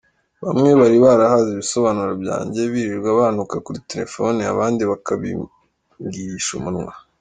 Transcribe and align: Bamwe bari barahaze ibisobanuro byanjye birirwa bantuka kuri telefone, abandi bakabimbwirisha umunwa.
Bamwe 0.45 0.69
bari 0.79 0.97
barahaze 1.05 1.49
ibisobanuro 1.51 2.11
byanjye 2.23 2.61
birirwa 2.73 3.09
bantuka 3.19 3.55
kuri 3.65 3.79
telefone, 3.91 4.39
abandi 4.53 4.81
bakabimbwirisha 4.91 6.51
umunwa. 6.59 6.93